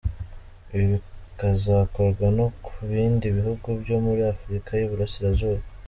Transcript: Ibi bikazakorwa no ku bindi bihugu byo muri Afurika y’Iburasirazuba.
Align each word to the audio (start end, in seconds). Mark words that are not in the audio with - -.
Ibi 0.77 0.85
bikazakorwa 0.93 2.25
no 2.37 2.47
ku 2.65 2.73
bindi 2.89 3.27
bihugu 3.37 3.67
byo 3.81 3.97
muri 4.05 4.21
Afurika 4.33 4.69
y’Iburasirazuba. 4.73 5.63